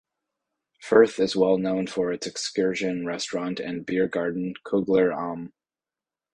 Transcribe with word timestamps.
Furth 0.81 1.19
is 1.19 1.35
well 1.35 1.59
known 1.59 1.85
for 1.85 2.11
its 2.11 2.25
excursion 2.25 3.05
restaurant 3.05 3.59
and 3.59 3.85
beer 3.85 4.07
garden 4.07 4.55
Kugler 4.63 5.13
Alm. 5.13 5.53